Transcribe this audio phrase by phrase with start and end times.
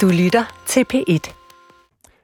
[0.00, 1.32] Du lytter til P1.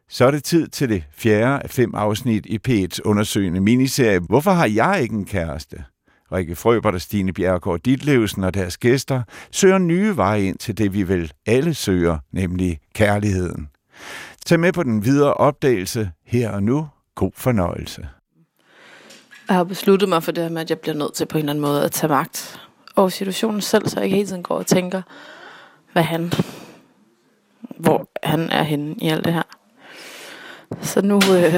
[0.08, 4.50] Så er det tid til det fjerde af fem afsnit i P1's undersøgende miniserie Hvorfor
[4.50, 5.84] har jeg ikke en kæreste?
[6.32, 10.94] Rikke Frøbert og Stine Bjergård Ditlevsen og deres gæster søger nye veje ind til det,
[10.94, 13.68] vi vel alle søger, nemlig kærligheden.
[14.46, 16.88] Tag med på den videre opdagelse her og nu.
[17.14, 18.08] God fornøjelse.
[19.48, 21.42] Jeg har besluttet mig for det her med, at jeg bliver nødt til på en
[21.42, 22.60] eller anden måde at tage magt
[22.96, 25.02] over situationen selv, så jeg ikke hele tiden går og tænker,
[25.92, 26.32] hvad han,
[27.80, 29.42] hvor han er henne i alt det her.
[30.82, 31.54] Så nu, øh,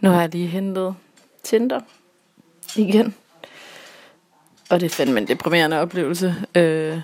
[0.00, 0.94] nu har jeg lige hentet
[1.42, 1.80] Tinder
[2.76, 3.14] igen.
[4.70, 6.34] Og det er fandme en deprimerende oplevelse.
[6.54, 7.00] Øh,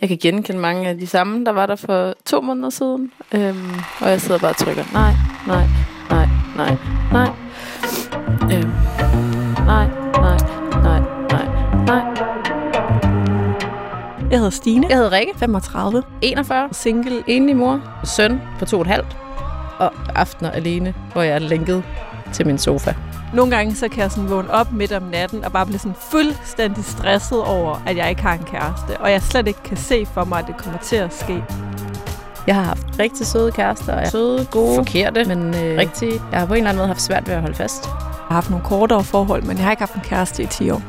[0.00, 3.12] jeg kan genkende mange af de samme, der var der for to måneder siden.
[3.34, 5.12] Øhm, og jeg sidder bare og trykker, nej,
[5.46, 5.66] nej,
[6.10, 6.76] nej, nej,
[7.12, 7.37] nej.
[14.30, 14.86] Jeg hedder Stine.
[14.88, 16.02] Jeg hedder Rikke, 35.
[16.22, 17.24] 41, Single.
[17.26, 19.16] enlig mor, søn på to og et halvt,
[19.78, 21.82] og aftener alene, hvor jeg er lænket
[22.32, 22.94] til min sofa.
[23.34, 25.96] Nogle gange så kan jeg sådan vågne op midt om natten og bare blive sådan
[26.10, 29.00] fuldstændig stresset over, at jeg ikke har en kæreste.
[29.00, 31.44] Og jeg slet ikke kan se for mig, at det kommer til at ske.
[32.46, 36.12] Jeg har haft rigtig søde kærester, og søde, gode, forkerte, men øh, rigtig.
[36.32, 37.84] Jeg har på en eller anden måde haft svært ved at holde fast.
[37.84, 37.92] Jeg
[38.28, 40.82] har haft nogle kortere forhold, men jeg har ikke haft en kæreste i 10 år.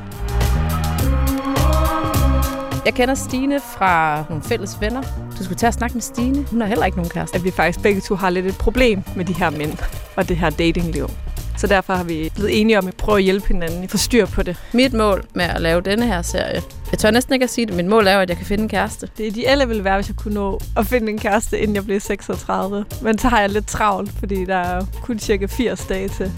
[2.85, 5.01] Jeg kender Stine fra nogle fælles venner.
[5.37, 6.45] Du skulle tage at snakke med Stine.
[6.51, 7.35] Hun har heller ikke nogen kæreste.
[7.35, 9.77] At vi faktisk begge to har lidt et problem med de her mænd
[10.15, 11.09] og det her datingliv.
[11.57, 14.25] Så derfor har vi blevet enige om at prøve at hjælpe hinanden i få styr
[14.25, 14.57] på det.
[14.73, 17.75] Mit mål med at lave denne her serie, jeg tør næsten ikke at sige det,
[17.75, 19.09] mit mål er at jeg kan finde en kæreste.
[19.17, 21.99] Det ideelle ville være, hvis jeg kunne nå at finde en kæreste, inden jeg blev
[21.99, 22.85] 36.
[23.01, 26.31] Men så har jeg lidt travlt, fordi der er kun cirka 80 dage til.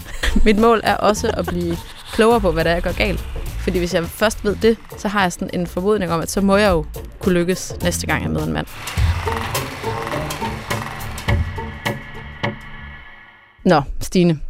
[0.44, 1.76] Mit mål er også at blive
[2.12, 3.24] klogere på, hvad der er, jeg gør galt.
[3.62, 6.40] Fordi hvis jeg først ved det, så har jeg sådan en formodning om, at så
[6.40, 6.84] må jeg jo
[7.18, 8.66] kunne lykkes næste gang, jeg møder en mand.
[13.64, 14.40] Nå, Stine.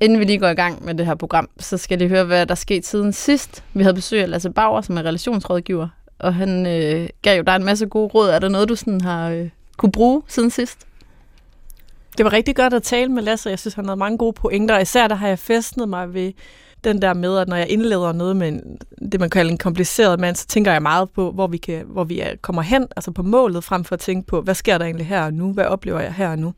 [0.00, 2.24] Inden vi lige går i gang med det her program, så skal jeg lige høre,
[2.24, 3.64] hvad der skete siden sidst.
[3.74, 5.88] Vi havde besøg af Lasse Bauer, som er relationsrådgiver,
[6.18, 8.30] og han øh, gav jo dig en masse gode råd.
[8.30, 10.78] Er der noget, du sådan har øh, kunne bruge siden sidst?
[12.18, 13.50] Det var rigtig godt at tale med Lasse.
[13.50, 14.74] Jeg synes, han havde mange gode pointer.
[14.74, 16.32] Og især der har jeg festnet mig ved
[16.84, 18.78] den der med, at når jeg indleder noget med en,
[19.12, 22.04] det, man kalder en kompliceret mand, så tænker jeg meget på, hvor vi, kan, hvor
[22.04, 25.06] vi kommer hen, altså på målet, frem for at tænke på, hvad sker der egentlig
[25.06, 25.52] her og nu?
[25.52, 26.54] Hvad oplever jeg her og nu?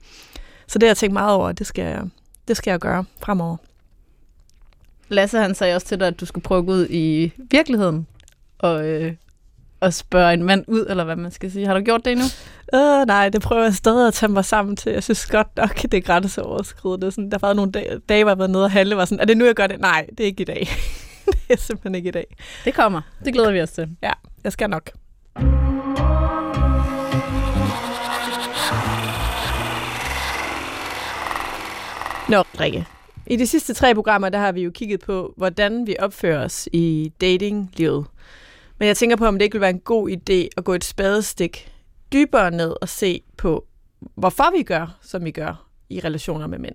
[0.67, 2.03] Så det har jeg tænkt meget over, det skal jeg,
[2.49, 3.57] det skal jeg gøre fremover.
[5.09, 8.07] Lasse han sagde også til dig, at du skulle prøve at gå ud i virkeligheden
[8.59, 9.13] og, øh,
[9.85, 11.67] og spørge en mand ud, eller hvad man skal sige.
[11.67, 12.25] Har du gjort det endnu?
[12.75, 14.93] Øh, nej, det prøver jeg stadig at tage mig sammen til.
[14.93, 17.11] Jeg synes godt nok, det er grænseoverskridende.
[17.11, 19.25] Sådan, der var nogle dage, dage, hvor jeg var nede og handle, var sådan, er
[19.25, 19.81] det nu, jeg gør det?
[19.81, 20.69] Nej, det er ikke i dag.
[21.27, 22.37] det er simpelthen ikke i dag.
[22.65, 23.01] Det kommer.
[23.25, 23.89] Det glæder vi os til.
[24.03, 24.13] Ja,
[24.45, 24.91] jeg skal nok.
[32.29, 32.87] Nå, Rikke.
[33.27, 36.69] I de sidste tre programmer, der har vi jo kigget på, hvordan vi opfører os
[36.73, 38.07] i datinglivet.
[38.79, 40.85] Men jeg tænker på, om det ikke vil være en god idé at gå et
[40.85, 41.73] spadestik
[42.13, 43.67] dybere ned og se på,
[44.15, 46.75] hvorfor vi gør, som vi gør i relationer med mænd.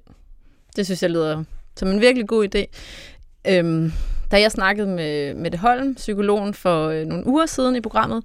[0.75, 1.43] Det synes jeg lyder
[1.75, 2.65] som en virkelig god idé.
[3.47, 3.91] Øhm,
[4.31, 8.23] da jeg snakkede med Mette Holm, psykologen, for øh, nogle uger siden i programmet,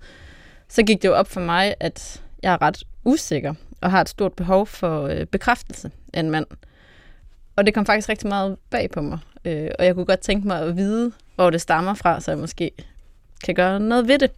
[0.68, 4.08] så gik det jo op for mig, at jeg er ret usikker og har et
[4.08, 6.46] stort behov for øh, bekræftelse af en mand.
[7.56, 9.18] Og det kom faktisk rigtig meget bag på mig.
[9.44, 12.38] Øh, og jeg kunne godt tænke mig at vide, hvor det stammer fra, så jeg
[12.38, 12.70] måske
[13.44, 14.30] kan gøre noget ved det.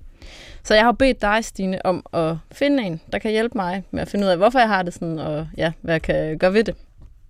[0.65, 4.03] Så jeg har bedt dig, Stine, om at finde en, der kan hjælpe mig med
[4.03, 6.53] at finde ud af, hvorfor jeg har det sådan, og ja, hvad jeg kan gøre
[6.53, 6.75] ved det.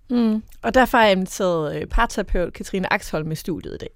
[0.09, 0.43] Mm.
[0.61, 3.89] Og derfor har jeg inviteret øh, parterapeut Katrine Axholm med studiet i dag.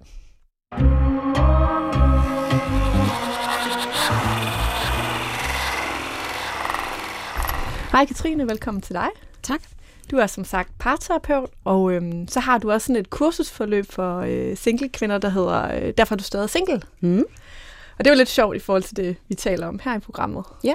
[7.92, 9.08] Hej Katrine, velkommen til dig.
[9.42, 9.60] Tak.
[10.10, 14.18] Du er som sagt parterapeut, og øhm, så har du også sådan et kursusforløb for
[14.18, 16.82] øh, single kvinder, der hedder øh, Derfor er du stadig single.
[17.00, 17.24] Mm.
[17.98, 19.98] Og det er jo lidt sjovt i forhold til det, vi taler om her i
[19.98, 20.44] programmet.
[20.64, 20.74] Ja.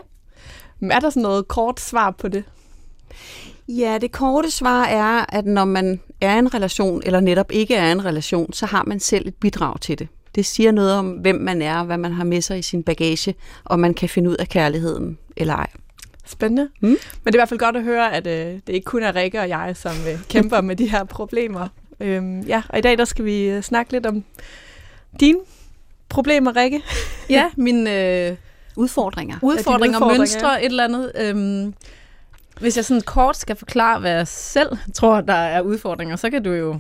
[0.80, 2.44] Men er der sådan noget kort svar på det?
[3.68, 7.76] Ja, det korte svar er, at når man er i en relation, eller netop ikke
[7.76, 10.08] er i en relation, så har man selv et bidrag til det.
[10.36, 13.36] Det siger noget om, hvem man er, hvad man har med sig i sin bagage,
[13.64, 15.68] og man kan finde ud af kærligheden eller ej.
[16.28, 16.70] Spændende.
[16.82, 16.88] Mm.
[16.88, 19.16] Men det er i hvert fald godt at høre, at øh, det ikke kun er
[19.16, 21.68] Rikke og jeg, som øh, kæmper med de her problemer.
[22.00, 24.24] Øhm, ja, og i dag der skal vi øh, snakke lidt om
[25.20, 25.40] dine
[26.10, 26.82] problemer, Rikke.
[27.30, 27.92] Ja, mine
[28.30, 28.36] øh,
[28.76, 29.36] Udfordringer.
[29.42, 31.12] udfordringer, udfordringer, mønstre, et eller andet.
[31.16, 31.74] Øhm,
[32.60, 36.44] hvis jeg sådan kort skal forklare, hvad jeg selv tror, der er udfordringer, så kan
[36.44, 36.80] du jo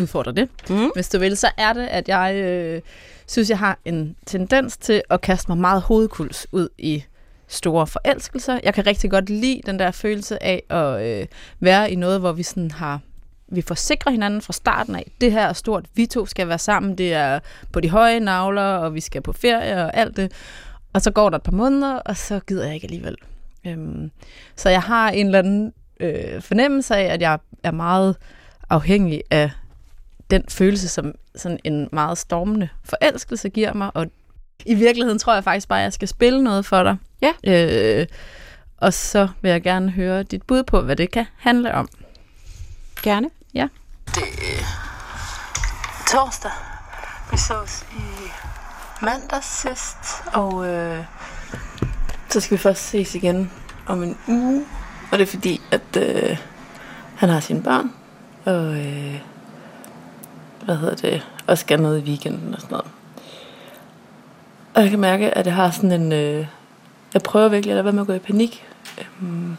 [0.00, 0.48] udfordre det.
[0.70, 0.90] Mm.
[0.94, 2.80] Hvis du vil, så er det, at jeg øh,
[3.26, 7.04] synes, jeg har en tendens til at kaste mig meget hovedkuls ud i
[7.48, 8.60] store forelskelser.
[8.64, 11.26] Jeg kan rigtig godt lide den der følelse af at øh,
[11.60, 13.00] være i noget, hvor vi sådan har
[13.48, 15.10] vi forsikrer hinanden fra starten af.
[15.20, 15.84] Det her er stort.
[15.94, 16.98] Vi to skal være sammen.
[16.98, 17.38] Det er
[17.72, 20.32] på de høje navler, og vi skal på ferie og alt det.
[20.92, 23.16] Og så går der et par måneder, og så gider jeg ikke alligevel.
[23.66, 24.10] Øhm,
[24.56, 28.16] så jeg har en eller anden øh, fornemmelse af, at jeg er meget
[28.70, 29.50] afhængig af
[30.30, 33.90] den følelse, som sådan en meget stormende forelskelse giver mig.
[33.94, 34.06] Og
[34.66, 36.96] i virkeligheden tror jeg faktisk bare, at jeg skal spille noget for dig.
[37.24, 37.32] Ja.
[38.00, 38.06] Øh,
[38.78, 41.88] og så vil jeg gerne høre dit bud på, hvad det kan handle om.
[43.02, 43.30] Gerne.
[43.54, 43.68] Ja.
[44.06, 44.64] Det er
[46.08, 46.50] torsdag.
[47.30, 48.30] Vi sås i
[49.02, 49.98] mandag sidst,
[50.32, 51.04] og øh,
[52.28, 53.50] så skal vi først ses igen
[53.86, 54.64] om en uge.
[55.12, 56.38] Og det er fordi, at øh,
[57.16, 57.92] han har sine børn,
[58.44, 59.20] og øh,
[60.64, 62.90] hvad hedder det, og skal noget i weekenden og sådan noget.
[64.74, 66.12] Og jeg kan mærke, at jeg har sådan en...
[66.12, 66.46] Øh,
[67.14, 68.66] jeg prøver virkelig at lade være med at gå i panik.
[68.98, 69.56] Øhm,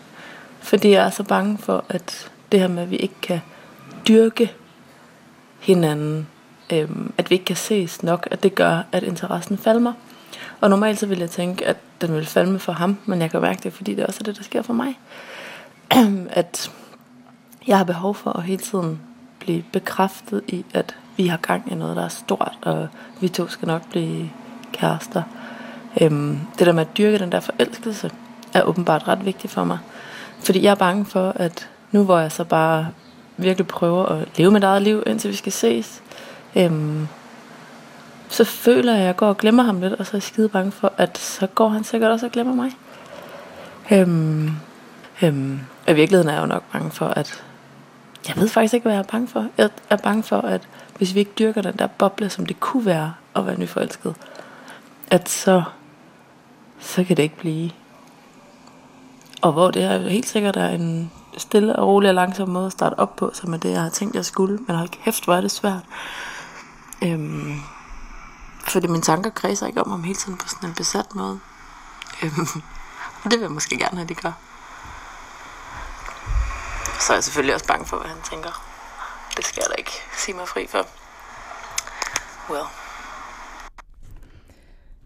[0.59, 3.39] fordi jeg er så bange for, at det her med, at vi ikke kan
[4.07, 4.51] dyrke
[5.59, 6.27] hinanden,
[6.73, 9.93] øhm, at vi ikke kan ses nok, at det gør, at interessen falmer.
[10.61, 13.41] Og normalt så ville jeg tænke, at den ville falme for ham, men jeg kan
[13.41, 14.99] mærke det, fordi det også er det, der sker for mig.
[15.97, 16.71] Øhm, at
[17.67, 18.99] jeg har behov for at hele tiden
[19.39, 22.87] blive bekræftet i, at vi har gang i noget, der er stort, og
[23.21, 24.29] vi to skal nok blive
[24.73, 25.23] kærester.
[26.01, 28.11] Øhm, det der med at dyrke den der forelskelse,
[28.53, 29.77] er åbenbart ret vigtigt for mig.
[30.39, 32.87] Fordi jeg er bange for, at nu hvor jeg så bare
[33.37, 36.01] virkelig prøver at leve mit eget liv, indtil vi skal ses,
[36.55, 37.07] øhm,
[38.29, 40.49] så føler jeg, at jeg går og glemmer ham lidt, og så er jeg skide
[40.49, 42.71] bange for, at så går han sikkert også og glemmer mig.
[43.91, 44.51] Øhm,
[45.21, 47.43] øhm, I virkeligheden er jeg jo nok bange for, at
[48.27, 49.47] jeg ved faktisk ikke, hvad jeg er bange for.
[49.57, 50.61] Jeg er bange for, at
[50.97, 54.15] hvis vi ikke dyrker den der boble, som det kunne være at være nyforelsket,
[55.11, 55.63] at så,
[56.79, 57.71] så kan det ikke blive.
[59.41, 62.71] Og hvor det er helt sikkert er en stille og rolig og langsom måde at
[62.71, 64.59] starte op på, som er det, jeg har tænkt, jeg skulle.
[64.67, 65.83] Men hold kæft, hvor er det svært.
[67.03, 67.61] Øhm,
[68.67, 71.39] fordi mine tanker kredser ikke om ham hele tiden på sådan en besat måde.
[72.23, 72.47] Øhm,
[73.23, 74.31] og det vil jeg måske gerne have, de gør.
[76.99, 78.65] Så er jeg selvfølgelig også bange for, hvad han tænker.
[79.37, 80.87] Det skal jeg da ikke sige mig fri for.
[82.49, 82.65] Well.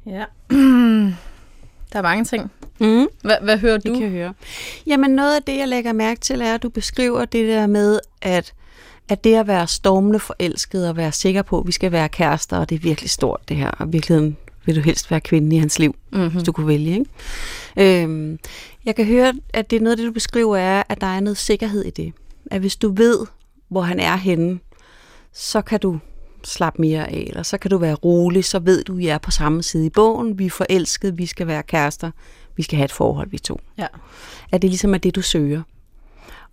[0.06, 0.26] Ja.
[1.94, 2.52] Der er mange ting.
[2.80, 3.08] Mm.
[3.22, 3.94] Hvad, hvad hører Det du?
[3.94, 4.34] kan jeg høre.
[4.88, 8.00] Jamen noget af det, jeg lægger mærke til, er, at du beskriver det der med,
[8.22, 8.54] at,
[9.10, 12.58] at det at være stormende forelsket og være sikker på, at vi skal være kærester,
[12.58, 15.56] og det er virkelig stort det her, og i virkeligheden vil du helst være kvinde
[15.56, 16.30] i hans liv, mm-hmm.
[16.30, 17.00] hvis du kunne vælge.
[17.78, 18.04] Ikke?
[18.04, 18.40] Øhm,
[18.86, 21.20] jeg kan høre, at det er noget af det, du beskriver, er, at der er
[21.20, 22.14] noget sikkerhed i det.
[22.52, 23.18] At hvis du ved,
[23.70, 24.60] hvor han er henne,
[25.34, 26.00] så kan du
[26.44, 29.18] slappe mere af, eller så kan du være rolig, så ved du, at I er
[29.18, 32.12] på samme side i bogen, vi er forelskede, vi skal være kærester,
[32.56, 33.60] vi skal have et forhold, vi to.
[33.78, 33.88] Ja.
[34.52, 35.62] At det ligesom er det, du søger.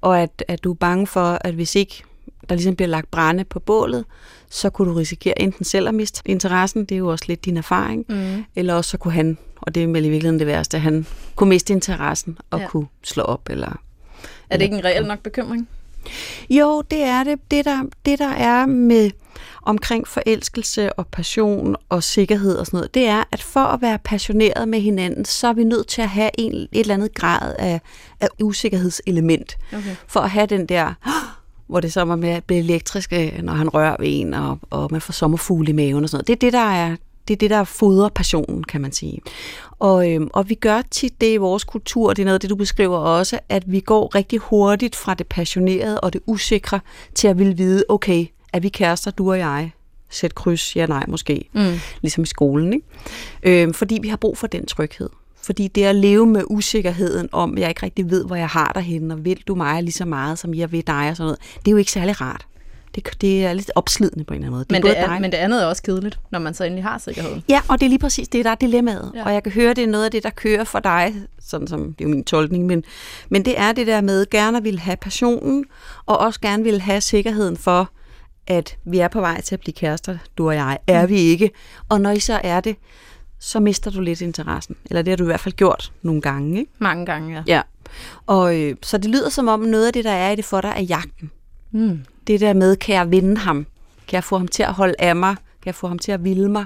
[0.00, 2.02] Og at, at du er bange for, at hvis ikke
[2.48, 4.04] der ligesom bliver lagt brænde på bålet,
[4.50, 7.56] så kunne du risikere enten selv at miste interessen, det er jo også lidt din
[7.56, 8.44] erfaring, Mm.
[8.56, 11.06] eller også så kunne han, og det er vel i virkeligheden det værste, at han
[11.36, 12.68] kunne miste interessen og Ja.
[12.68, 13.48] kunne slå op.
[13.50, 13.80] Eller
[14.50, 15.68] Er det ikke en reel nok bekymring?
[16.50, 17.38] Jo, det er det.
[17.50, 19.10] Det der, det, der er med
[19.62, 23.98] omkring forelskelse og passion og sikkerhed og sådan noget, det er, at for at være
[23.98, 27.54] passioneret med hinanden, så er vi nødt til at have en, et eller andet grad
[27.58, 27.80] af,
[28.20, 29.56] af usikkerhedselement.
[29.72, 29.96] Okay.
[30.06, 30.94] For at have den der,
[31.68, 34.58] hvor det så er med at blive elektrisk, øh, når han rører ved en, og,
[34.70, 36.26] og man får sommerfugle i maven og sådan noget.
[36.26, 36.96] Det er det, der er
[37.28, 39.20] det er det, der fodrer passionen, kan man sige.
[39.78, 42.40] Og, øhm, og vi gør tit det i vores kultur, og det er noget af
[42.40, 46.80] det, du beskriver også, at vi går rigtig hurtigt fra det passionerede og det usikre
[47.14, 49.72] til at ville vide, okay, er vi kærester, du og jeg?
[50.10, 51.48] Sæt kryds, ja nej måske.
[51.52, 51.72] Mm.
[52.02, 53.62] Ligesom i skolen, ikke?
[53.62, 55.08] Øhm, fordi vi har brug for den tryghed.
[55.42, 58.82] Fordi det at leve med usikkerheden om, jeg ikke rigtig ved, hvor jeg har dig
[58.82, 61.38] henne, og vil du mig lige så meget, som jeg vil dig og sådan noget,
[61.58, 62.46] det er jo ikke særlig rart.
[62.96, 64.66] Det, det er lidt opslidende på en eller anden måde.
[64.70, 66.84] Men, både det er, dig- men det andet er også kedeligt, når man så endelig
[66.84, 67.42] har sikkerheden.
[67.48, 69.12] Ja, og det er lige præcis det, der er dilemmaet.
[69.14, 69.24] Ja.
[69.24, 71.92] Og jeg kan høre, det er noget af det, der kører for dig, sådan som
[71.92, 72.84] det er jo min tolkning, men,
[73.28, 75.64] men det er det der med, gerne vil have passionen,
[76.06, 77.90] og også gerne vil have sikkerheden for,
[78.46, 80.78] at vi er på vej til at blive kærester, du og jeg.
[80.86, 81.50] Er vi ikke?
[81.88, 82.76] Og når I så er det,
[83.40, 84.76] så mister du lidt interessen.
[84.90, 86.72] Eller det har du i hvert fald gjort nogle gange, ikke?
[86.78, 87.42] Mange gange, ja.
[87.46, 87.62] Ja.
[88.26, 90.60] Og øh, så det lyder som om noget af det, der er i det for
[90.60, 91.30] dig, er jagten.
[91.76, 92.04] Mm.
[92.26, 93.66] Det der med, kan jeg vinde ham?
[94.08, 95.36] Kan jeg få ham til at holde af mig?
[95.36, 96.64] Kan jeg få ham til at ville mig?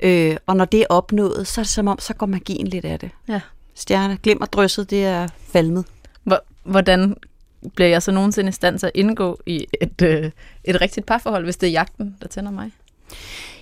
[0.00, 2.84] Øh, og når det er opnået, så er det som om, så går magien lidt
[2.84, 3.10] af det.
[3.28, 3.40] ja.
[3.74, 5.84] Stjerne, glimmer drysset, det er falmet.
[6.24, 7.16] Hvor, hvordan
[7.74, 10.30] bliver jeg så nogensinde i stand til at indgå i et, øh,
[10.64, 12.72] et rigtigt parforhold, hvis det er jagten, der tænder mig?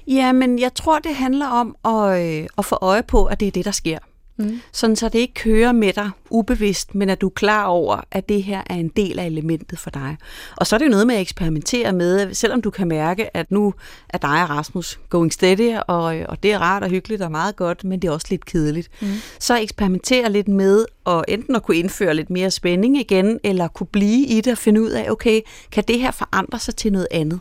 [0.07, 3.49] Ja, men jeg tror, det handler om at, øh, at få øje på, at det
[3.49, 3.99] er det, der sker.
[4.41, 4.61] Mm.
[4.73, 8.29] Sådan så det ikke kører med dig ubevidst, men at du er klar over, at
[8.29, 10.17] det her er en del af elementet for dig.
[10.57, 13.51] Og så er det jo noget med at eksperimentere med, selvom du kan mærke, at
[13.51, 13.75] nu
[14.09, 17.57] er dig og Rasmus going steady, og, og det er rart og hyggeligt og meget
[17.57, 18.89] godt, men det er også lidt kedeligt.
[19.01, 19.09] Mm.
[19.39, 23.87] Så eksperimentere lidt med at enten at kunne indføre lidt mere spænding igen, eller kunne
[23.87, 25.41] blive i det og finde ud af, okay,
[25.73, 27.41] kan det her forandre sig til noget andet?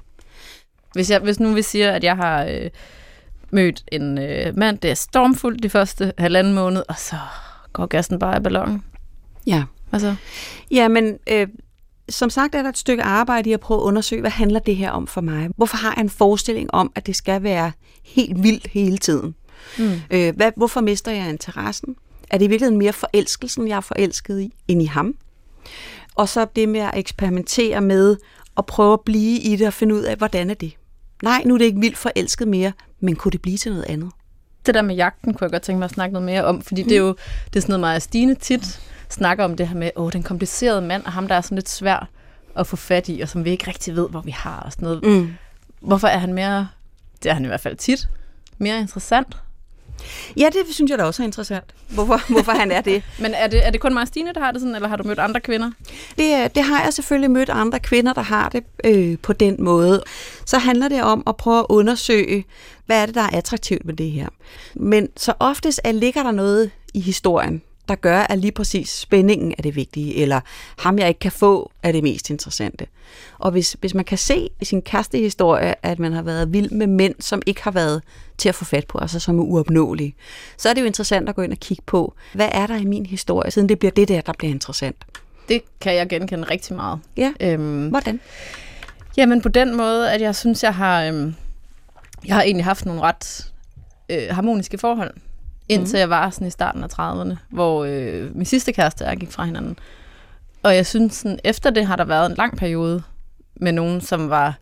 [0.93, 2.69] Hvis, jeg, hvis nu vi siger, at jeg har øh,
[3.51, 7.15] mødt en øh, mand, det er stormfuldt de første halvanden måned, og så
[7.73, 8.83] går gassen bare i ballonen.
[9.47, 9.63] Ja.
[9.89, 10.15] Hvad så?
[10.71, 11.47] Ja, men øh,
[12.09, 14.75] som sagt er der et stykke arbejde i at prøve at undersøge, hvad handler det
[14.75, 15.49] her om for mig?
[15.57, 17.71] Hvorfor har jeg en forestilling om, at det skal være
[18.03, 19.35] helt vildt hele tiden?
[19.77, 20.01] Mm.
[20.11, 21.95] Øh, hvad, hvorfor mister jeg interessen?
[22.29, 25.15] Er det i virkeligheden mere forelskelsen, jeg er forelsket i, end i ham?
[26.15, 28.17] Og så det med at eksperimentere med
[28.57, 30.73] at prøve at blive i det og finde ud af, hvordan er det?
[31.23, 34.11] Nej, nu er det ikke vildt forelsket mere, men kunne det blive til noget andet?
[34.65, 36.83] Det der med jagten kunne jeg godt tænke mig at snakke noget mere om, fordi
[36.83, 36.89] mm.
[36.89, 39.91] det er jo det er sådan noget meget Stine tit snakker om det her med,
[39.95, 42.09] åh, den komplicerede mand, og ham, der er sådan lidt svær
[42.55, 44.85] at få fat i, og som vi ikke rigtig ved, hvor vi har og sådan
[44.85, 45.03] noget.
[45.03, 45.33] Mm.
[45.81, 46.67] Hvorfor er han mere,
[47.23, 48.09] det er han i hvert fald tit,
[48.57, 49.37] mere interessant?
[50.37, 53.03] Ja, det synes jeg da også er interessant, hvorfor, hvorfor han er det.
[53.19, 55.03] Men er det, er det kun mig Stine, der har det sådan, eller har du
[55.03, 55.71] mødt andre kvinder?
[56.17, 60.03] Det, det har jeg selvfølgelig mødt andre kvinder, der har det øh, på den måde.
[60.45, 62.45] Så handler det om at prøve at undersøge,
[62.85, 64.27] hvad er det, der er attraktivt med det her.
[64.75, 69.53] Men så oftest er, ligger der noget i historien, der gør, at lige præcis spændingen
[69.57, 70.39] er det vigtige, eller
[70.77, 72.85] ham, jeg ikke kan få, er det mest interessante.
[73.39, 76.87] Og hvis, hvis man kan se i sin kærestehistorie, at man har været vild med
[76.87, 78.01] mænd, som ikke har været
[78.37, 80.15] til at få fat på, altså som er uopnåelige,
[80.57, 82.85] så er det jo interessant at gå ind og kigge på, hvad er der i
[82.85, 85.05] min historie, siden det bliver det der, der bliver interessant.
[85.49, 86.99] Det kan jeg genkende rigtig meget.
[87.17, 88.19] Ja, øhm, hvordan?
[89.17, 91.35] Jamen på den måde, at jeg synes, jeg har, øhm,
[92.25, 93.51] jeg har egentlig haft nogle ret
[94.09, 95.13] øh, harmoniske forhold
[95.69, 95.99] indtil mm.
[95.99, 99.31] jeg var sådan i starten af 30'erne, hvor øh, min sidste kæreste og jeg gik
[99.31, 99.77] fra hinanden.
[100.63, 103.03] Og jeg synes, sådan, efter det har der været en lang periode
[103.55, 104.57] med nogen, som var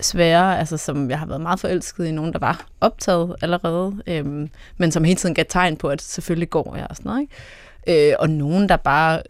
[0.00, 4.50] svære, altså som jeg har været meget forelsket i, nogen, der var optaget allerede, øhm,
[4.76, 7.20] men som hele tiden gav tegn på, at selvfølgelig går jeg og sådan noget.
[7.20, 8.10] Ikke?
[8.10, 9.22] Øh, og nogen, der bare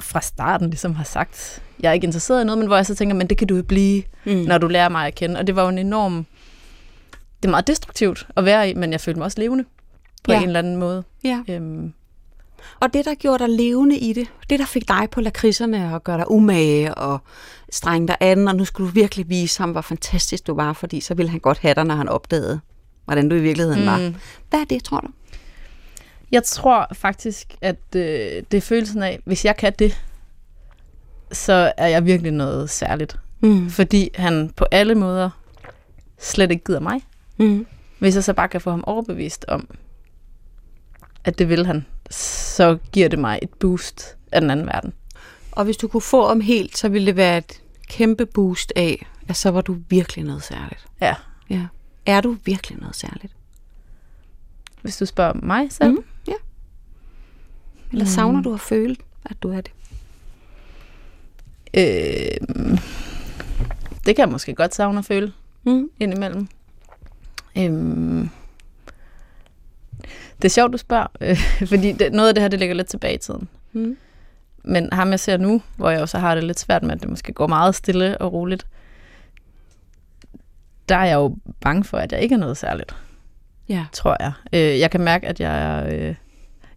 [0.00, 2.94] fra starten ligesom har sagt, jeg er ikke interesseret i noget, men hvor jeg så
[2.94, 4.32] tænker, men det kan du jo blive, mm.
[4.32, 5.40] når du lærer mig at kende.
[5.40, 6.26] Og det var jo en enorm,
[7.42, 9.64] det er meget destruktivt at være i, men jeg følte mig også levende
[10.24, 10.38] på ja.
[10.38, 11.04] en eller anden måde.
[11.24, 11.42] Ja.
[11.48, 11.92] Øhm.
[12.80, 16.04] Og det, der gjorde dig levende i det, det, der fik dig på lakridserne og
[16.04, 17.18] gøre dig umage og
[17.70, 21.00] strenge dig an, og nu skulle du virkelig vise ham, hvor fantastisk du var, fordi
[21.00, 22.60] så ville han godt have dig, når han opdagede,
[23.04, 23.86] hvordan du i virkeligheden mm.
[23.86, 24.12] var.
[24.50, 25.08] Hvad er det, tror du?
[26.32, 30.02] Jeg tror faktisk, at øh, det er følelsen af, hvis jeg kan det,
[31.32, 33.18] så er jeg virkelig noget særligt.
[33.40, 33.70] Mm.
[33.70, 35.30] Fordi han på alle måder
[36.18, 37.00] slet ikke gider mig.
[37.36, 37.66] Mm.
[37.98, 39.68] Hvis jeg så bare kan få ham overbevist om,
[41.24, 44.92] at det vil han, så giver det mig et boost af den anden verden.
[45.52, 49.06] Og hvis du kunne få om helt, så ville det være et kæmpe boost af,
[49.28, 50.86] at så var du virkelig noget særligt.
[51.00, 51.14] Ja.
[51.50, 51.66] ja.
[52.06, 53.36] Er du virkelig noget særligt?
[54.82, 55.90] Hvis du spørger mig selv?
[55.90, 56.32] Mm, ja.
[57.92, 58.44] Eller savner mm.
[58.44, 59.72] du at føle, at du er det?
[61.74, 62.76] Øh,
[64.06, 65.32] det kan jeg måske godt savne at føle
[65.64, 65.90] mm.
[66.00, 66.48] indimellem.
[67.58, 68.28] Øh,
[70.42, 71.36] det er sjovt, du spørger, øh,
[71.72, 73.48] fordi det, noget af det her, det ligger lidt tilbage i tiden.
[73.72, 73.96] Mm.
[74.64, 77.10] Men ham, jeg ser nu, hvor jeg også har det lidt svært med, at det
[77.10, 78.66] måske går meget stille og roligt,
[80.88, 82.96] der er jeg jo bange for, at jeg ikke er noget særligt.
[83.68, 83.86] Ja.
[83.92, 84.32] Tror jeg.
[84.52, 86.14] Øh, jeg kan mærke, at jeg er, øh,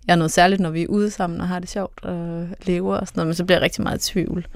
[0.08, 2.98] jeg er noget særligt, når vi er ude sammen og har det sjovt og lever
[2.98, 4.48] og sådan noget, men så bliver jeg rigtig meget i tvivl,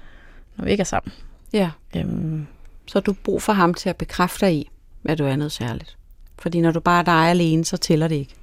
[0.57, 1.13] når vi ikke er sammen.
[1.53, 1.71] Ja.
[1.95, 2.47] Øhm.
[2.85, 4.69] Så du brug for ham til at bekræfte dig i,
[5.05, 5.97] at du er noget særligt.
[6.39, 8.35] Fordi når du bare er dig alene, så tæller det ikke.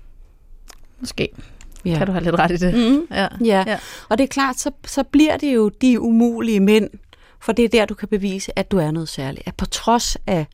[1.01, 1.29] Måske.
[1.85, 1.99] Ja.
[1.99, 2.75] Kan du have lidt ret i det?
[2.75, 3.07] Mm.
[3.11, 3.29] Ja.
[3.45, 3.65] Ja.
[3.67, 3.79] ja.
[4.09, 6.91] Og det er klart, så, så bliver det jo de umulige mænd,
[7.41, 9.49] for det er der, du kan bevise, at du er noget særligt.
[9.49, 10.47] At på trods af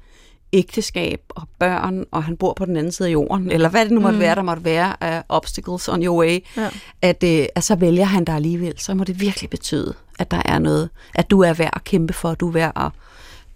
[0.52, 3.92] ægteskab og børn, og han bor på den anden side af jorden, eller hvad det
[3.92, 4.20] nu måtte mm.
[4.20, 6.68] være, der måtte være af obstacles on your way, ja.
[7.02, 10.42] at, øh, at så vælger han dig alligevel, så må det virkelig betyde, at der
[10.44, 12.90] er noget, at du er værd at kæmpe for, at du er værd at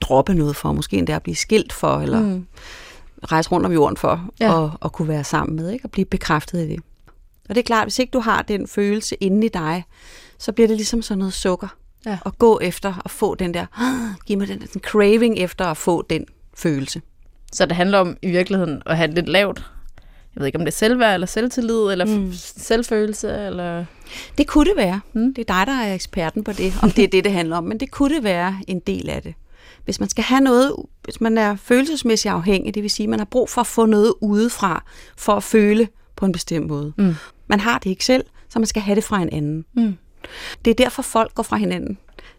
[0.01, 2.47] droppe noget for, måske endda at blive skilt for, eller mm
[3.33, 4.65] rejse rundt om jorden for ja.
[4.65, 5.85] at, at kunne være sammen med, ikke?
[5.85, 6.81] og blive bekræftet i det.
[7.49, 9.85] Og det er klart, hvis ikke du har den følelse inde i dig,
[10.39, 11.69] så bliver det ligesom sådan noget sukker.
[12.07, 12.19] Ja.
[12.27, 13.67] At gå efter at få den der,
[14.27, 17.03] giv mig den, den craving efter at få den følelse.
[17.53, 19.65] Så det handler om i virkeligheden at have lidt lavt
[20.37, 22.33] jeg ved ikke, om det er selvværd, eller selvtillid, eller mm.
[22.57, 23.85] selvfølelse, eller...
[24.39, 25.01] Det kunne det være.
[25.13, 25.35] Mm.
[25.35, 27.65] Det er dig, der er eksperten på det, om det er det, det handler om.
[27.65, 29.35] Men det kunne det være en del af det
[29.87, 30.73] hvis man skal have noget,
[31.05, 33.87] hvis man er følelsesmæssigt afhængig, det vil sige, at man har brug for at få
[33.87, 34.85] noget udefra,
[35.17, 36.93] for at føle på en bestemt måde.
[36.99, 37.15] Mm.
[37.47, 39.65] Man har det ikke selv, så man skal have det fra en anden.
[39.75, 39.97] Mm.
[40.65, 41.99] Det er derfor, folk går fra hinanden.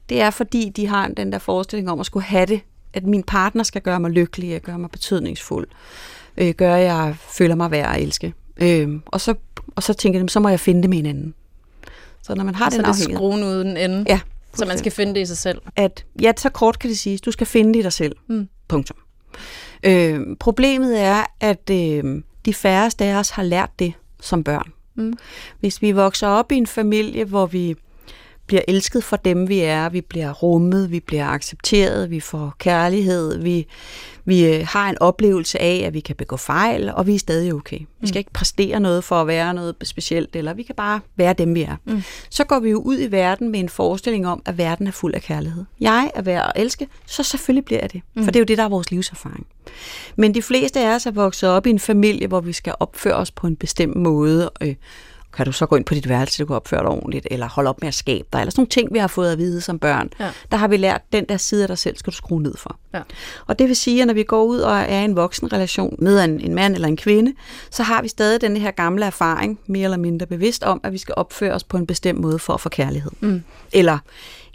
[0.09, 2.61] Det er fordi, de har den der forestilling om at skulle have det,
[2.93, 5.67] at min partner skal gøre mig lykkelig, og gøre mig betydningsfuld,
[6.37, 8.33] øh, gøre, at jeg føler mig værd at elske.
[8.57, 9.35] Øh, og, så,
[9.75, 11.33] og så tænker de, så må jeg finde det med hinanden.
[12.23, 14.05] Så når man har Så den det er afhængighed, skruen uden ende.
[14.07, 14.19] Ja,
[14.57, 15.61] Så man skal finde det i sig selv.
[15.75, 18.15] at ja, så kort kan det siges, du skal finde det i dig selv.
[18.27, 18.47] Mm.
[18.67, 18.97] Punktum.
[19.83, 24.73] Øh, problemet er, at øh, de færreste af os har lært det som børn.
[24.95, 25.13] Mm.
[25.59, 27.75] Hvis vi vokser op i en familie, hvor vi
[28.47, 33.37] bliver elsket for dem, vi er, vi bliver rummet, vi bliver accepteret, vi får kærlighed,
[33.37, 33.67] vi,
[34.25, 37.53] vi øh, har en oplevelse af, at vi kan begå fejl, og vi er stadig
[37.53, 37.79] okay.
[38.01, 41.33] Vi skal ikke præstere noget for at være noget specielt, eller vi kan bare være
[41.33, 41.75] dem, vi er.
[41.85, 42.03] Mm.
[42.29, 45.13] Så går vi jo ud i verden med en forestilling om, at verden er fuld
[45.13, 45.65] af kærlighed.
[45.79, 48.01] Jeg er værd at elske, så selvfølgelig bliver jeg det.
[48.23, 49.47] For det er jo det, der er vores livserfaring.
[50.15, 53.15] Men de fleste af os er vokset op i en familie, hvor vi skal opføre
[53.15, 54.49] os på en bestemt måde.
[54.61, 54.75] Øh,
[55.37, 57.69] kan du så gå ind på dit værelse, du kan opføre dig ordentligt, eller holde
[57.69, 59.79] op med at skabe dig, eller sådan nogle ting, vi har fået at vide som
[59.79, 60.09] børn.
[60.19, 60.29] Ja.
[60.51, 62.77] Der har vi lært, den der side af dig selv skal du skrue ned for.
[62.93, 63.01] Ja.
[63.47, 65.95] Og det vil sige, at når vi går ud og er i en voksen relation
[65.99, 67.33] med en, en mand eller en kvinde,
[67.69, 70.97] så har vi stadig den her gamle erfaring, mere eller mindre bevidst om, at vi
[70.97, 73.11] skal opføre os på en bestemt måde for at få kærlighed.
[73.19, 73.43] Mm.
[73.73, 73.97] Eller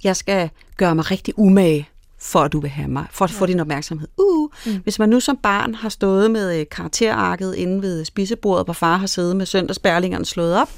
[0.04, 1.88] jeg skal gøre mig rigtig umage,
[2.22, 4.08] for at du vil have mig, for at få din opmærksomhed.
[4.18, 4.80] Uh, mm.
[4.82, 8.96] Hvis man nu som barn har stået med øh, karakterarket inde ved spisebordet, hvor far
[8.96, 10.70] har siddet med søndagsbærlingerne slået op,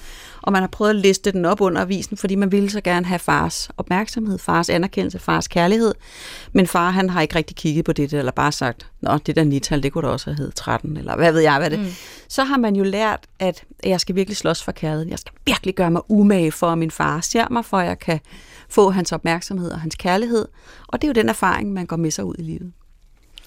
[0.42, 3.06] og man har prøvet at liste den op under avisen, fordi man ville så gerne
[3.06, 5.94] have fars opmærksomhed, fars anerkendelse, fars kærlighed.
[6.52, 9.44] Men far, han har ikke rigtig kigget på det, eller bare sagt, nå, det der
[9.44, 11.86] nital, det kunne da også have heddet 13, eller hvad ved jeg, hvad det mm.
[12.28, 15.10] Så har man jo lært, at jeg skal virkelig slås for kærligheden.
[15.10, 17.98] Jeg skal virkelig gøre mig umage for, at min far ser mig, for at jeg
[17.98, 18.20] kan
[18.74, 20.48] få hans opmærksomhed og hans kærlighed.
[20.86, 22.72] Og det er jo den erfaring, man går med sig ud i livet.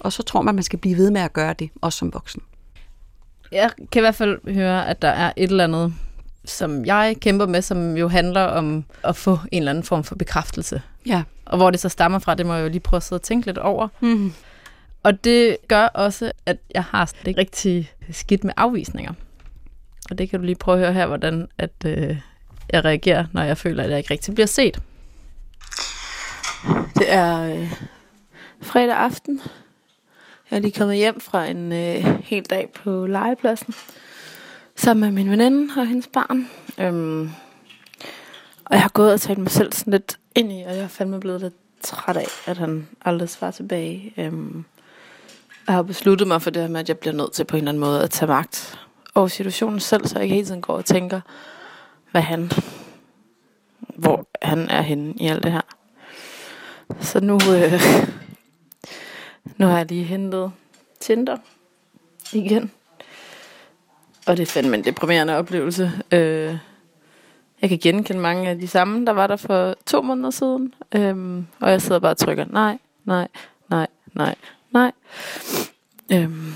[0.00, 2.42] Og så tror man, man skal blive ved med at gøre det, også som voksen.
[3.52, 5.94] Jeg kan i hvert fald høre, at der er et eller andet,
[6.44, 10.14] som jeg kæmper med, som jo handler om at få en eller anden form for
[10.14, 10.82] bekræftelse.
[11.06, 11.22] Ja.
[11.44, 13.22] Og hvor det så stammer fra, det må jeg jo lige prøve at sidde og
[13.22, 13.88] tænke lidt over.
[14.00, 14.32] Mm.
[15.02, 19.12] Og det gør også, at jeg har det rigtig skidt med afvisninger.
[20.10, 22.16] Og det kan du lige prøve at høre her, hvordan at, øh,
[22.72, 24.80] jeg reagerer, når jeg føler, at jeg ikke rigtig bliver set.
[26.94, 27.72] Det er øh,
[28.62, 29.40] fredag aften.
[30.50, 33.74] Jeg er lige kommet hjem fra en øh, hel dag på legepladsen.
[34.76, 36.48] Sammen med min veninde og hendes barn.
[36.78, 37.30] Øhm,
[38.64, 40.88] og jeg har gået og talt mig selv sådan lidt ind i, og jeg er
[40.88, 44.14] fandme blevet lidt træt af, at han aldrig svarer tilbage.
[44.16, 44.64] Øhm,
[45.66, 47.58] jeg har besluttet mig for det her med, at jeg bliver nødt til på en
[47.58, 48.78] eller anden måde at tage magt
[49.14, 51.20] over situationen selv, så jeg ikke hele tiden går og tænker,
[52.10, 52.50] hvad han,
[53.78, 55.77] hvor han er henne i alt det her.
[57.00, 57.72] Så nu, øh,
[59.56, 60.52] nu har jeg lige hentet
[61.00, 61.36] Tinder
[62.32, 62.70] igen.
[64.26, 65.92] Og det er fandme en deprimerende oplevelse.
[66.12, 66.58] Øh,
[67.62, 70.74] jeg kan genkende mange af de samme, der var der for to måneder siden.
[70.94, 73.28] Øhm, og jeg sidder bare og trykker nej, nej,
[73.70, 74.34] nej, nej,
[74.70, 74.92] nej.
[76.12, 76.54] Øhm.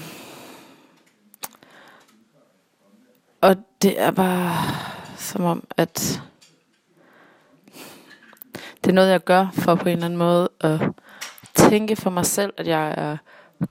[3.40, 4.56] Og det er bare
[5.16, 6.22] som om, at
[8.84, 10.80] det er noget, jeg gør for på en eller anden måde at
[11.54, 13.16] tænke for mig selv, at jeg er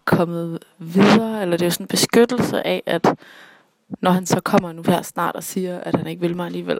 [0.05, 3.15] kommet videre, eller det er jo sådan en beskyttelse af, at
[4.01, 6.79] når han så kommer nu her snart og siger, at han ikke vil mig alligevel,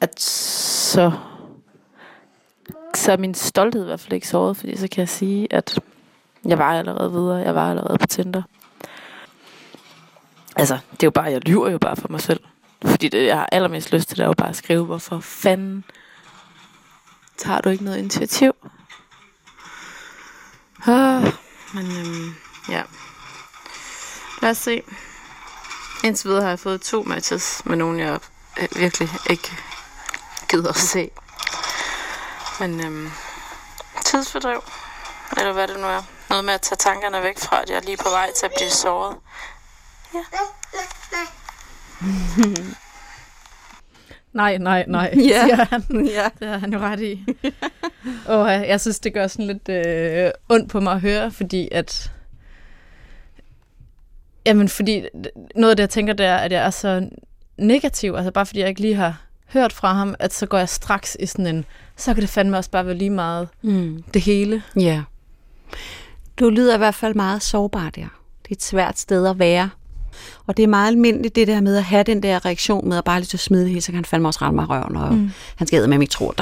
[0.00, 1.12] at så,
[2.94, 5.80] så er min stolthed i hvert fald ikke såret, fordi så kan jeg sige, at
[6.44, 8.42] jeg var allerede videre, jeg var allerede på Tinder.
[10.56, 12.40] Altså, det er jo bare, jeg lyver jo bare for mig selv.
[12.84, 15.84] Fordi det, jeg har allermest lyst til, det er jo bare at skrive, hvorfor fanden
[17.38, 18.52] tager du ikke noget initiativ?
[20.86, 21.32] Ah,
[21.74, 22.34] men øhm,
[22.68, 22.82] ja.
[24.42, 24.82] Lad os se.
[26.04, 28.20] Indtil videre har jeg fået to matches med nogen, jeg
[28.60, 29.56] øh, virkelig ikke
[30.48, 31.10] gider at se.
[32.60, 33.10] Men øhm,
[34.04, 34.62] tidsfordriv,
[35.36, 36.02] eller hvad det nu er.
[36.28, 38.52] Noget med at tage tankerne væk fra, at jeg er lige på vej til at
[38.56, 39.16] blive såret.
[40.14, 40.24] Ja.
[44.38, 45.42] Nej, nej, nej, Ja.
[45.44, 45.82] siger han.
[46.06, 46.28] ja.
[46.40, 47.24] Det har han jo ret i.
[48.26, 51.68] og øh, jeg synes, det gør sådan lidt øh, ondt på mig at høre, fordi
[51.72, 52.12] at...
[54.46, 55.02] Jamen, fordi
[55.54, 57.08] noget af det, jeg tænker, det er, at jeg er så
[57.58, 59.22] negativ, altså bare fordi jeg ikke lige har
[59.52, 61.64] hørt fra ham, at så går jeg straks i sådan en,
[61.96, 64.02] så kan det fandme også bare være lige meget Mm.
[64.14, 64.62] det hele.
[64.76, 65.02] Ja.
[66.40, 68.08] Du lyder i hvert fald meget sårbar der.
[68.42, 69.70] Det er et svært sted at være.
[70.46, 73.04] Og det er meget almindeligt det der med at have den der reaktion med at
[73.04, 75.14] bare lige så smide det hele, så kan han fandme også ramme mig røven, og
[75.14, 75.30] mm.
[75.56, 76.32] han skal med mig tro.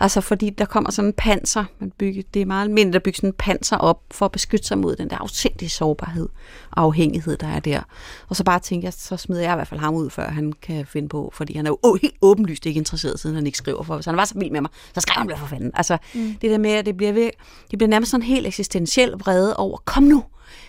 [0.00, 3.16] Altså fordi der kommer sådan en panser, man bygger, det er meget almindeligt at bygge
[3.16, 6.28] sådan en panser op for at beskytte sig mod den der afsindige sårbarhed
[6.70, 7.80] og afhængighed, der er der.
[8.28, 10.52] Og så bare tænker jeg, så smider jeg i hvert fald ham ud, før han
[10.62, 13.82] kan finde på, fordi han er jo helt åbenlyst ikke interesseret, siden han ikke skriver
[13.82, 13.94] for.
[13.94, 15.70] Hvis han var så vild med mig, så skrev han for fanden.
[15.74, 16.34] Altså mm.
[16.42, 17.30] det der med, at det bliver, ved,
[17.70, 20.24] det bliver nærmest sådan helt eksistentiel vrede over, kom nu,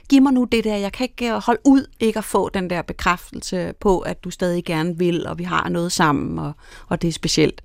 [0.10, 2.82] giv mig nu det der, jeg kan ikke holde ud ikke at få den der
[2.82, 6.54] bekræftelse på, at du stadig gerne vil, og vi har noget sammen, og,
[6.88, 7.62] og det er specielt.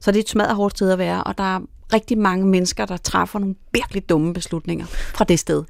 [0.00, 1.60] Så det er et smadret hårdt sted at være, og der er
[1.92, 5.64] rigtig mange mennesker, der træffer nogle virkelig dumme beslutninger fra det sted.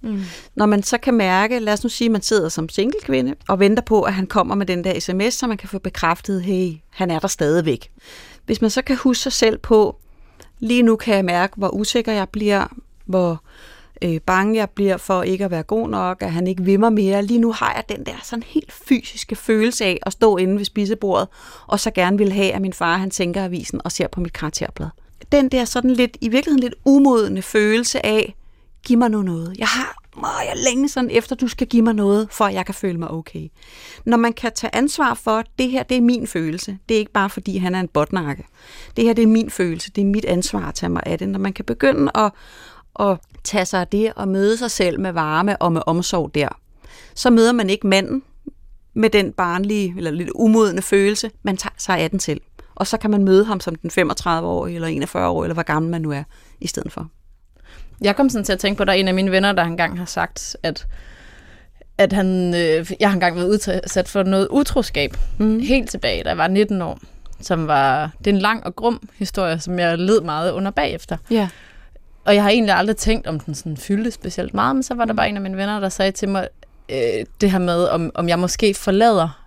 [0.00, 0.22] Mm.
[0.54, 3.34] Når man så kan mærke, lad os nu sige, at man sidder som single kvinde
[3.48, 6.42] og venter på, at han kommer med den der sms, så man kan få bekræftet,
[6.42, 7.90] hey, han er der stadigvæk.
[8.46, 9.96] Hvis man så kan huske sig selv på,
[10.58, 12.66] lige nu kan jeg mærke, hvor usikker jeg bliver,
[13.06, 13.42] hvor
[14.02, 16.92] øh, bange jeg bliver for ikke at være god nok, at han ikke vil mig
[16.92, 17.22] mere.
[17.22, 20.64] Lige nu har jeg den der sådan helt fysiske følelse af at stå inde ved
[20.64, 21.28] spisebordet,
[21.66, 24.32] og så gerne vil have, at min far han tænker avisen og ser på mit
[24.32, 24.88] karakterblad.
[25.32, 28.34] Den der sådan lidt, i virkeligheden lidt umodende følelse af,
[28.86, 29.54] giv mig nu noget.
[29.58, 32.66] Jeg har åh, jeg længe sådan efter, du skal give mig noget, for at jeg
[32.66, 33.48] kan føle mig okay.
[34.04, 36.98] Når man kan tage ansvar for, at det her det er min følelse, det er
[36.98, 38.44] ikke bare fordi han er en botnakke.
[38.96, 41.28] Det her det er min følelse, det er mit ansvar at tage mig af det.
[41.28, 42.32] Når man kan begynde at,
[43.00, 46.48] at tage sig af det og møde sig selv med varme og med omsorg der,
[47.14, 48.22] så møder man ikke manden
[48.94, 52.40] med den barnlige eller lidt umodne følelse, man tager sig af den selv.
[52.74, 56.02] Og så kan man møde ham som den 35-årige eller 41-årige, eller hvor gammel man
[56.02, 56.22] nu er,
[56.60, 57.08] i stedet for.
[58.00, 59.62] Jeg kom sådan til at tænke på, at der er en af mine venner, der
[59.62, 60.86] engang har sagt, at
[61.98, 65.60] at han, øh, jeg har engang været udsat for noget utroskab, mm.
[65.60, 66.98] helt tilbage, da jeg var 19 år,
[67.40, 71.16] som var, det er en lang og grum historie, som jeg led meget under bagefter.
[71.30, 71.48] Ja.
[72.30, 75.04] Og jeg har egentlig aldrig tænkt, om den sådan fyldte specielt meget, men så var
[75.04, 76.48] der bare en af mine venner, der sagde til mig,
[76.88, 79.46] øh, det her med, om, om jeg måske forlader,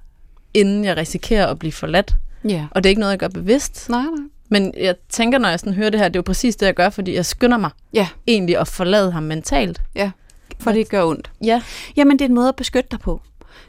[0.53, 2.15] inden jeg risikerer at blive forladt.
[2.49, 2.65] Ja.
[2.71, 3.89] Og det er ikke noget, jeg gør bevidst.
[3.89, 4.23] Nej, nej.
[4.49, 6.73] Men jeg tænker, når jeg sådan hører det her, det er jo præcis det, jeg
[6.73, 9.81] gør, fordi jeg skynder mig Ja, egentlig at forlade ham mentalt.
[9.95, 10.11] ja.
[10.59, 11.31] For det gør ondt.
[11.43, 11.61] Ja.
[11.95, 13.21] Jamen, det er en måde at beskytte dig på.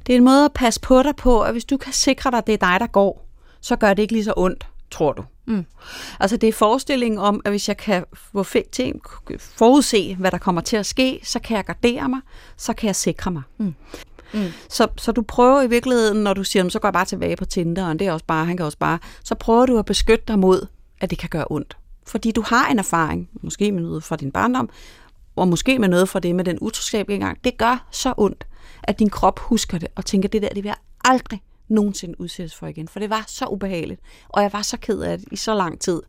[0.06, 2.38] Det er en måde at passe på dig på, at hvis du kan sikre dig,
[2.38, 3.28] at det er dig, der går,
[3.60, 5.24] så gør det ikke lige så ondt, tror du.
[5.46, 5.66] Mm.
[6.20, 8.04] Altså, det er forestillingen om, at hvis jeg kan
[9.38, 12.20] forudse, hvad der kommer til at ske, så kan jeg gardere mig,
[12.56, 13.42] så kan jeg sikre mig.
[13.58, 13.74] Mm.
[14.34, 14.48] Mm.
[14.68, 17.36] Så, så du prøver i virkeligheden, når du siger, "Jamen, så går jeg bare tilbage
[17.36, 19.84] på Tinder, og det er også bare, han kan også bare, så prøver du at
[19.84, 20.66] beskytte dig mod,
[21.00, 21.76] at det kan gøre ondt.
[22.06, 24.68] Fordi du har en erfaring, måske med noget fra din barndom,
[25.36, 27.44] og måske med noget fra det med den utroskab engang.
[27.44, 28.46] Det gør så ondt,
[28.82, 32.54] at din krop husker det, og tænker, det der, det vil jeg aldrig nogensinde udsættes
[32.54, 32.88] for igen.
[32.88, 35.80] For det var så ubehageligt, og jeg var så ked af det i så lang
[35.80, 36.02] tid.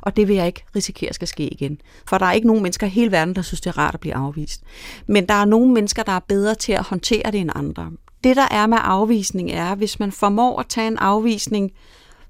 [0.00, 1.80] Og det vil jeg ikke risikere skal ske igen.
[2.08, 4.00] For der er ikke nogen mennesker i hele verden, der synes, det er rart at
[4.00, 4.62] blive afvist.
[5.06, 7.90] Men der er nogle mennesker, der er bedre til at håndtere det end andre.
[8.24, 11.72] Det, der er med afvisning, er, hvis man formår at tage en afvisning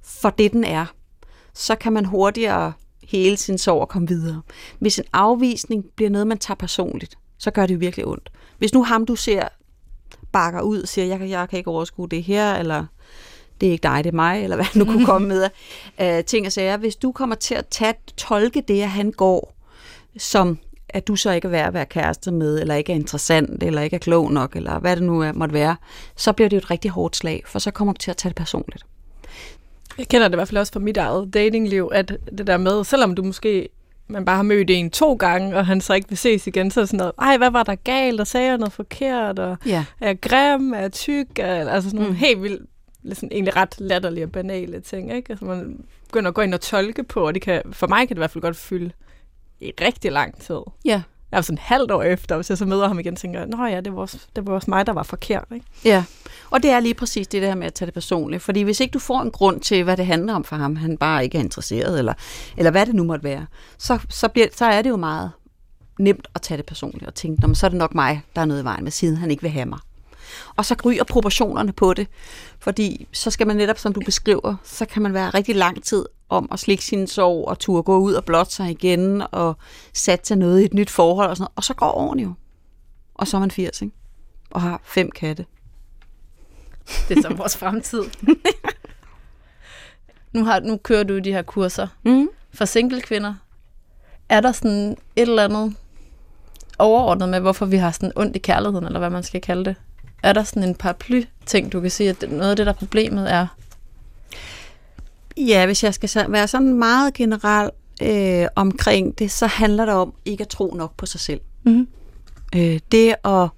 [0.02, 0.86] for det, den er,
[1.54, 4.42] så kan man hurtigere hele sin sorg og komme videre.
[4.78, 8.30] Hvis en afvisning bliver noget, man tager personligt, så gør det jo virkelig ondt.
[8.58, 9.48] Hvis nu ham, du ser,
[10.38, 12.84] bakker ud og siger, jeg, kan- jeg kan ikke overskue det her, eller
[13.60, 15.48] det er ikke dig, det er mig, eller hvad nu kunne komme med
[15.98, 16.76] af uh, ting og sager.
[16.76, 19.54] Hvis du kommer til at tage, tolke det, at han går,
[20.18, 23.62] som at du så ikke er værd at være kæreste med, eller ikke er interessant,
[23.62, 25.76] eller ikke er klog nok, eller hvad det nu er, måtte være,
[26.16, 28.30] så bliver det jo et rigtig hårdt slag, for så kommer du til at tage
[28.30, 28.84] det personligt.
[29.98, 32.84] Jeg kender det i hvert fald også fra mit eget datingliv, at det der med,
[32.84, 33.68] selvom du måske
[34.08, 36.80] man bare har mødt en to gange, og han så ikke vil ses igen, så
[36.80, 39.84] er sådan noget, ej, hvad var der galt, og sagde jeg noget forkert, og Ja.
[40.00, 42.18] er jeg grim, er jeg tyk, er, altså sådan nogle Mm.
[42.18, 42.62] helt vildt,
[43.12, 45.30] sådan egentlig ret latterlige og banale ting, ikke?
[45.30, 48.08] Altså man begynder at gå ind og tolke på, og det kan, for mig kan
[48.08, 48.90] det i hvert fald godt fylde
[49.60, 50.58] i rigtig lang tid.
[50.84, 51.02] Ja.
[51.32, 53.48] Jeg en sådan et halvt år efter, hvis jeg så møder ham igen, tænker jeg,
[53.48, 55.66] nå ja, det var også, det var også mig, der var forkert, ikke?
[55.84, 56.04] Ja,
[56.50, 58.42] og det er lige præcis det der med at tage det personligt.
[58.42, 60.96] Fordi hvis ikke du får en grund til, hvad det handler om for ham, han
[60.96, 62.14] bare ikke er interesseret, eller,
[62.56, 63.46] eller hvad det nu måtte være,
[63.78, 65.30] så, så, bliver, så er det jo meget
[65.98, 68.40] nemt at tage det personligt og tænke, "Nå, men så er det nok mig, der
[68.40, 69.78] er noget i vejen med, siden han ikke vil have mig.
[70.56, 72.08] Og så ryger proportionerne på det,
[72.58, 76.04] fordi så skal man netop, som du beskriver, så kan man være rigtig lang tid
[76.28, 79.56] om at slikke sin sorg og turde gå ud og blotte sig igen og
[79.92, 81.52] satse noget i et nyt forhold og sådan noget.
[81.56, 82.32] Og så går årene jo.
[83.14, 83.94] Og så er man 80, ikke?
[84.50, 85.46] Og har fem katte.
[87.08, 88.02] Det er som vores fremtid.
[90.34, 92.28] nu, har, nu kører du de her kurser Mm.
[92.54, 93.34] for single kvinder.
[94.28, 95.76] Er der sådan et eller andet
[96.78, 99.76] overordnet med, hvorfor vi har sådan ondt i kærligheden, eller hvad man skal kalde det?
[100.22, 103.32] Er der sådan en paraply-ting, du kan sige, at noget af det, der er problemet
[103.32, 103.46] er?
[105.36, 107.70] Ja, hvis jeg skal være sådan meget generel
[108.02, 111.40] øh, omkring det, så handler det om ikke at tro nok på sig selv.
[111.64, 111.88] Mm-hmm.
[112.56, 113.48] Øh, det at,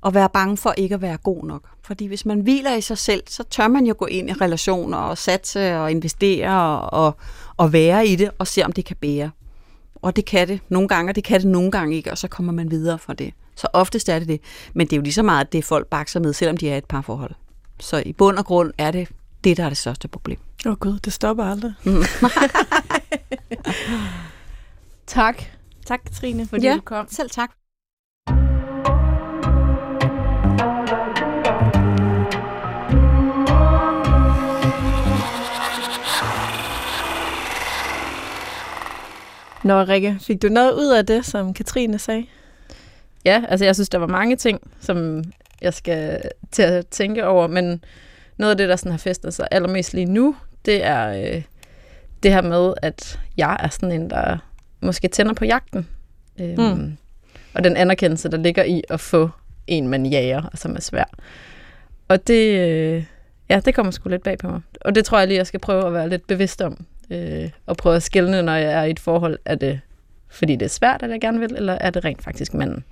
[0.00, 1.62] og være bange for ikke at være god nok.
[1.82, 4.98] Fordi hvis man hviler i sig selv, så tør man jo gå ind i relationer
[4.98, 7.16] og satse og investere og, og,
[7.56, 9.30] og være i det og se, om det kan bære.
[10.02, 12.28] Og det kan det nogle gange, og det kan det nogle gange ikke, og så
[12.28, 13.34] kommer man videre fra det.
[13.60, 14.40] Så oftest er det det.
[14.74, 16.76] Men det er jo lige så meget, at det folk bakser med, selvom de er
[16.78, 17.30] et par forhold.
[17.80, 19.08] Så i bund og grund er det
[19.44, 20.38] det, der er det største problem.
[20.66, 21.72] Åh oh gud, det stopper aldrig.
[21.84, 21.96] Mm.
[25.06, 25.42] tak.
[25.86, 26.74] Tak, Trine, fordi Ja.
[26.74, 27.06] du kom.
[27.10, 27.50] Selv tak.
[39.64, 42.26] Nå, Rikke, fik du noget ud af det, som Katrine sagde?
[43.24, 45.24] Ja, altså jeg synes, der var mange ting, som
[45.62, 47.84] jeg skal til at tænke over, men
[48.36, 51.42] noget af det, der sådan har festet sig allermest lige nu, det er øh,
[52.22, 54.38] det her med, at jeg er sådan en, der
[54.80, 55.88] måske tænder på jagten.
[56.40, 56.96] Øhm, Mm.
[57.54, 59.30] Og den anerkendelse, der ligger i at få
[59.66, 61.04] en, man jager, og som er svær.
[62.08, 63.04] Og det, øh,
[63.48, 64.60] ja, det kommer sgu lidt bag på mig.
[64.80, 66.84] Og det tror jeg lige, jeg skal prøve at være lidt bevidst om.
[67.10, 69.38] Øh, og prøve at skille, når jeg er i et forhold.
[69.44, 69.80] Er det
[70.28, 72.84] fordi det er svært, at jeg gerne vil, eller er det rent faktisk manden?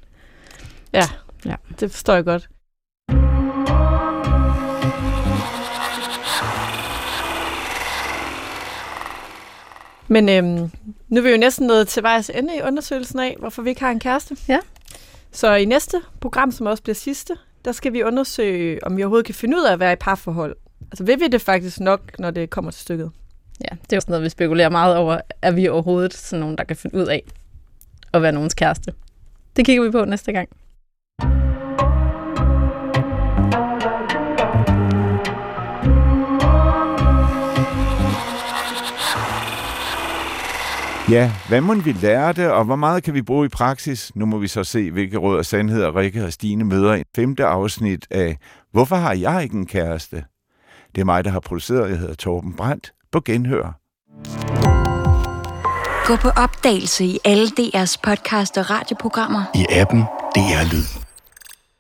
[0.93, 1.05] Ja,
[1.45, 1.55] Ja.
[1.81, 2.49] det forstår jeg godt.
[10.09, 10.71] Men øhm,
[11.09, 13.81] nu er vi jo næsten nået til vejs ende i undersøgelsen af, hvorfor vi ikke
[13.81, 14.37] har en kæreste.
[14.49, 14.59] Ja.
[15.33, 19.27] Så i næste program, som også bliver sidste, der skal vi undersøge, om vi overhovedet
[19.27, 20.57] kan finde ud af at være i parforhold.
[20.83, 23.11] Altså vil vi det faktisk nok, når det kommer til stykket?
[23.61, 25.21] Ja, det er jo sådan noget, vi spekulerer meget over.
[25.43, 27.23] Er vi overhovedet sådan nogen, der kan finde ud af
[28.13, 28.93] at være nogens kæreste?
[29.57, 30.49] Det kigger vi på næste gang.
[41.11, 44.13] Ja, hvad må vi lære det, og hvor meget kan vi bruge i praksis?
[44.15, 47.45] Nu må vi så se, hvilke råd og sandheder Rikke og Stine møder i femte
[47.45, 48.37] afsnit af
[48.73, 50.25] Hvorfor har jeg ikke en kæreste?
[50.95, 51.91] Det er mig, der har produceret.
[51.91, 52.93] Jeg hedder Torben Brandt.
[53.13, 53.79] På genhør.
[56.07, 59.43] Gå på opdagelse i alle DR's podcast og radioprogrammer.
[59.55, 60.01] i appen
[60.35, 61.08] DR Lyd.